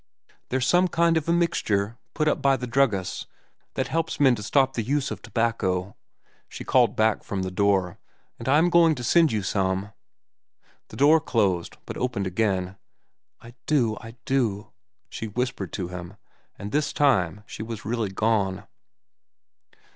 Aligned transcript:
"There's 0.49 0.65
some 0.65 0.87
kind 0.87 1.15
of 1.15 1.29
a 1.29 1.31
mixture, 1.31 1.99
put 2.15 2.27
up 2.27 2.41
by 2.41 2.57
the 2.57 2.65
druggists, 2.65 3.27
that 3.75 3.89
helps 3.89 4.19
men 4.19 4.33
to 4.33 4.41
stop 4.41 4.73
the 4.73 4.81
use 4.81 5.11
of 5.11 5.21
tobacco," 5.21 5.95
she 6.49 6.63
called 6.63 6.95
back 6.95 7.23
from 7.23 7.43
the 7.43 7.51
door, 7.51 7.99
"and 8.39 8.49
I 8.49 8.57
am 8.57 8.71
going 8.71 8.95
to 8.95 9.03
send 9.03 9.31
you 9.31 9.43
some." 9.43 9.91
The 10.87 10.97
door 10.97 11.21
closed, 11.21 11.77
but 11.85 11.97
opened 11.97 12.25
again. 12.25 12.77
"I 13.41 13.53
do, 13.67 13.95
I 14.01 14.15
do," 14.25 14.71
she 15.07 15.27
whispered 15.27 15.71
to 15.73 15.89
him; 15.89 16.17
and 16.57 16.71
this 16.71 16.93
time 16.93 17.43
she 17.45 17.61
was 17.61 17.85
really 17.85 18.09
gone. 18.09 18.63